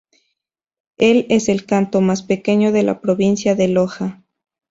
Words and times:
Es 0.97 1.47
el 1.47 1.67
cantón 1.67 2.07
más 2.07 2.23
pequeño 2.23 2.71
de 2.71 2.81
la 2.81 3.01
provincia 3.01 3.53
de 3.53 3.67
Loja. 3.67 4.23